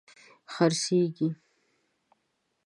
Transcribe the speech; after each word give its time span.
خرڅیږې 0.53 1.29